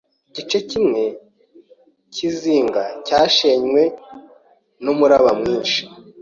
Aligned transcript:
Igice 0.29 0.57
kimwe 0.69 1.03
cyizinga 2.13 2.83
cyashenywe 3.05 3.83
numuraba 4.83 5.31
mwinshi. 5.39 5.81